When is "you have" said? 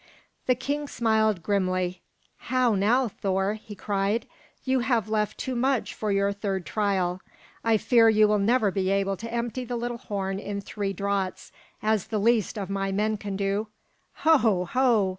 4.63-5.07